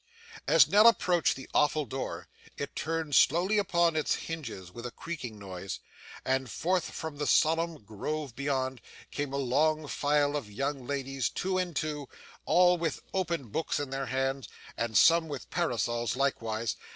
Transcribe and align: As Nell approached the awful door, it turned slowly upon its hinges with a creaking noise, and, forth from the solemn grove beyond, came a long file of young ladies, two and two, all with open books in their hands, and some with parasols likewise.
As 0.47 0.67
Nell 0.67 0.87
approached 0.87 1.35
the 1.35 1.47
awful 1.53 1.85
door, 1.85 2.27
it 2.57 2.75
turned 2.75 3.13
slowly 3.13 3.59
upon 3.59 3.95
its 3.95 4.15
hinges 4.15 4.71
with 4.71 4.87
a 4.87 4.89
creaking 4.89 5.37
noise, 5.37 5.79
and, 6.25 6.49
forth 6.49 6.89
from 6.89 7.17
the 7.19 7.27
solemn 7.27 7.83
grove 7.83 8.35
beyond, 8.35 8.81
came 9.11 9.31
a 9.31 9.37
long 9.37 9.87
file 9.87 10.35
of 10.35 10.51
young 10.51 10.87
ladies, 10.87 11.29
two 11.29 11.59
and 11.59 11.75
two, 11.75 12.09
all 12.45 12.79
with 12.79 13.03
open 13.13 13.49
books 13.49 13.79
in 13.79 13.91
their 13.91 14.07
hands, 14.07 14.49
and 14.75 14.97
some 14.97 15.27
with 15.27 15.51
parasols 15.51 16.15
likewise. 16.15 16.77